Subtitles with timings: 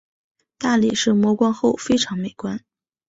[0.57, 2.65] 大理石磨光后非常美观。